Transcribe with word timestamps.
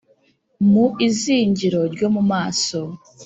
Mu 0.71 0.85
izingiro 1.07 1.79
ryo 1.93 2.07
mu 2.15 2.21
maso 2.31 2.79